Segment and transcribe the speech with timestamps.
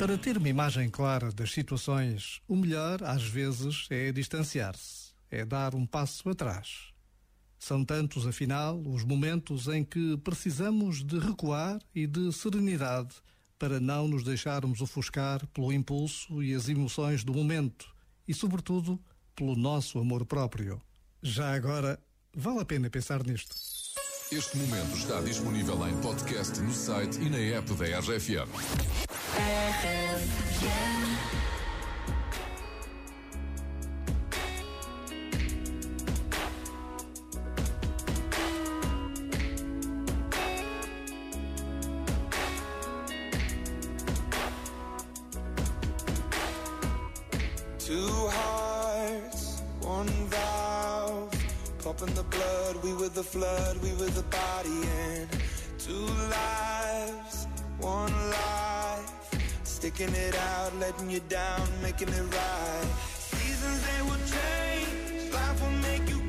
[0.00, 5.74] Para ter uma imagem clara das situações, o melhor, às vezes, é distanciar-se, é dar
[5.74, 6.88] um passo atrás.
[7.58, 13.14] São tantos, afinal, os momentos em que precisamos de recuar e de serenidade
[13.58, 17.94] para não nos deixarmos ofuscar pelo impulso e as emoções do momento
[18.26, 18.98] e, sobretudo,
[19.36, 20.80] pelo nosso amor próprio.
[21.22, 22.00] Já agora,
[22.34, 23.54] vale a pena pensar nisto.
[24.32, 29.09] Este momento está disponível em podcast no site e na app da RFM.
[47.90, 51.34] Two hearts, one valve.
[51.82, 55.28] Pumping the blood, we were the flood, we were the body, and
[55.76, 57.48] two lives,
[57.80, 58.69] one life.
[59.80, 62.88] Sticking it out, letting you down, making it right.
[63.16, 66.19] Seasons they will change, life will make you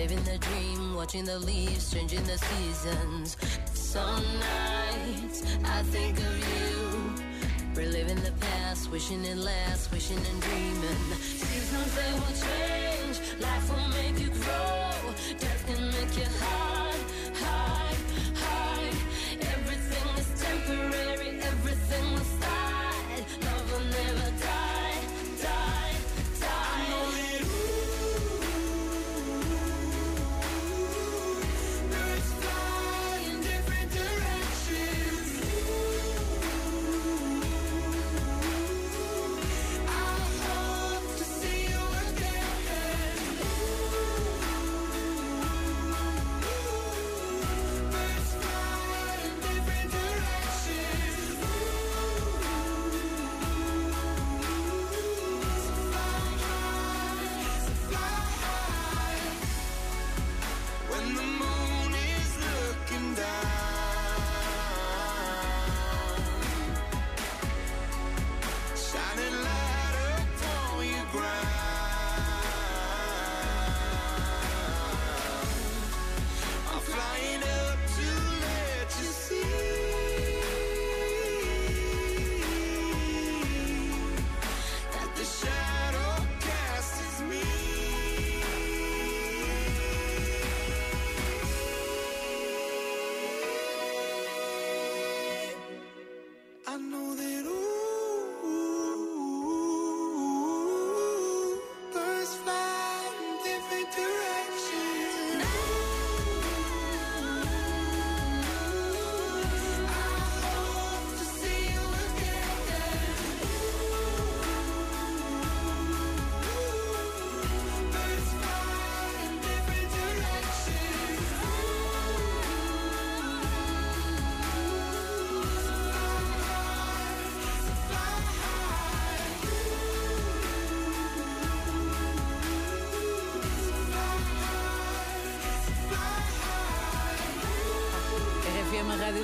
[0.00, 3.36] living the dream, watching the leaves changing the seasons.
[3.74, 6.80] Some nights I think of you,
[7.74, 11.02] reliving the past, wishing it lasts, wishing and dreaming.
[11.20, 14.90] Seasons they will change, life will make you grow,
[15.38, 16.79] death can make you hide,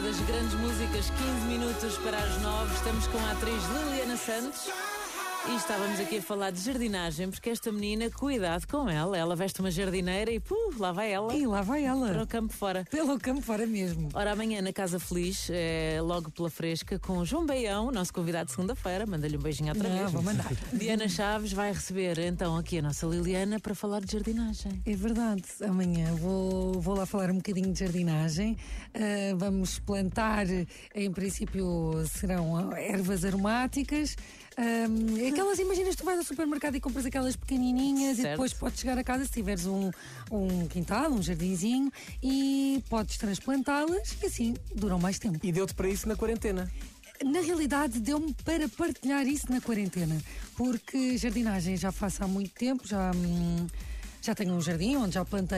[0.07, 2.75] das grandes músicas, 15 minutos para as 9.
[2.75, 4.71] Estamos com a atriz Liliana Santos.
[5.49, 9.17] E estávamos aqui a falar de jardinagem, porque esta menina, cuidado com ela.
[9.17, 11.33] Ela veste uma jardineira e, puh, lá vai ela.
[11.35, 12.23] E lá vai Para ela.
[12.23, 12.85] o campo fora.
[12.91, 14.09] Pelo campo fora mesmo.
[14.13, 18.53] Ora, amanhã na Casa Feliz, é, logo pela fresca, com João Baião, nosso convidado de
[18.53, 19.07] segunda-feira.
[19.07, 20.11] Manda-lhe um beijinho outra Não, vez.
[20.11, 20.53] vou mandar.
[20.73, 24.83] Diana Chaves vai receber então aqui a nossa Liliana para falar de jardinagem.
[24.85, 28.57] É verdade, amanhã vou, vou lá falar um bocadinho de jardinagem.
[28.95, 30.47] Ah, vamos plantar,
[30.95, 34.17] em princípio, serão ervas aromáticas.
[34.57, 34.87] Ah,
[35.29, 38.31] aquelas, imaginas, tu vais ao supermercado e compras aquelas pequenininhas e Certo.
[38.31, 39.91] depois podes chegar a casa se tiveres um,
[40.31, 41.93] um quintal, um jardinzinho
[42.23, 45.39] e podes transplantá-las e assim duram mais tempo.
[45.43, 46.71] E deu-te para isso na quarentena.
[47.23, 50.17] Na realidade, deu-me para partilhar isso na quarentena,
[50.57, 53.67] porque jardinagem já faço há muito tempo, já, hum,
[54.23, 55.55] já tenho um jardim onde já plantei.